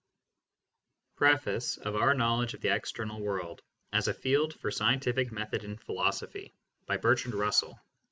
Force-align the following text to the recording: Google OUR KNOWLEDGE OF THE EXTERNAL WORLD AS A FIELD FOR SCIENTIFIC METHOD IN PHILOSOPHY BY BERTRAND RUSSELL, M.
Google 1.17 1.33
OUR 1.93 2.15
KNOWLEDGE 2.15 2.55
OF 2.55 2.61
THE 2.61 2.71
EXTERNAL 2.71 3.21
WORLD 3.21 3.61
AS 3.93 4.07
A 4.07 4.15
FIELD 4.15 4.55
FOR 4.59 4.71
SCIENTIFIC 4.71 5.31
METHOD 5.31 5.63
IN 5.63 5.77
PHILOSOPHY 5.77 6.55
BY 6.87 6.97
BERTRAND 6.97 7.35
RUSSELL, 7.35 7.73
M. 7.73 7.79